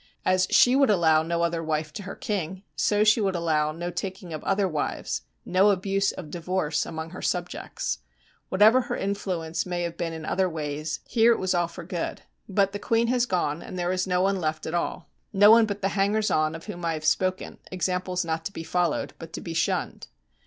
[0.25, 3.91] As she would allow no other wife to her king, so she would allow no
[3.91, 7.99] taking of other wives, no abuse of divorce among her subjects.
[8.49, 12.23] Whatever her influence may have been in other ways, here it was all for good.
[12.49, 15.07] But the queen has gone, and there is no one left at all.
[15.33, 18.63] No one but the hangers on of whom I have spoken, examples not to be
[18.63, 20.07] followed, but to be shunned.